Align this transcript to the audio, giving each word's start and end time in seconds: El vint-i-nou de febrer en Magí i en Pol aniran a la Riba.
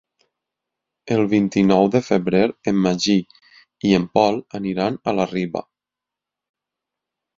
El 1.15 1.19
vint-i-nou 1.33 1.89
de 1.95 2.01
febrer 2.07 2.41
en 2.71 2.79
Magí 2.85 3.17
i 3.91 3.95
en 3.99 4.09
Pol 4.19 4.41
aniran 4.61 4.99
a 5.13 5.15
la 5.19 5.29
Riba. 5.35 5.67